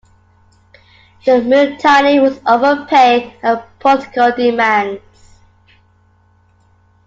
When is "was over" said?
2.19-2.87